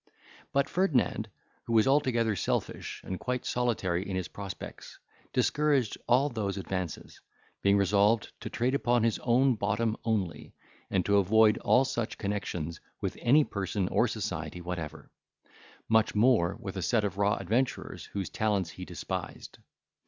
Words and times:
But 0.51 0.67
Ferdinand, 0.67 1.29
who 1.65 1.73
was 1.73 1.85
altogether 1.87 2.35
selfish, 2.35 3.03
and 3.03 3.19
quite 3.19 3.45
solitary 3.45 4.09
in 4.09 4.15
his 4.15 4.29
prospects, 4.29 4.97
discouraged 5.31 5.95
all 6.07 6.27
those 6.27 6.57
advances, 6.57 7.21
being 7.61 7.77
resolved 7.77 8.31
to 8.39 8.49
trade 8.49 8.73
upon 8.73 9.03
his 9.03 9.19
own 9.19 9.53
bottom 9.53 9.95
only, 10.03 10.55
and 10.89 11.05
to 11.05 11.17
avoid 11.17 11.59
all 11.59 11.85
such 11.85 12.17
connexions 12.17 12.79
with 12.99 13.15
any 13.21 13.43
person 13.43 13.87
or 13.89 14.07
society 14.07 14.59
whatever; 14.59 15.11
much 15.87 16.15
more, 16.15 16.57
with 16.59 16.77
a 16.77 16.81
set 16.81 17.03
of 17.03 17.19
raw 17.19 17.35
adventurers 17.35 18.05
whose 18.05 18.27
talents 18.31 18.71
he 18.71 18.85
despised. 18.85 19.59